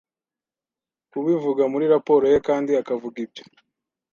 [1.11, 3.43] kubivuga muri raporo ye kandi akavuga ibyo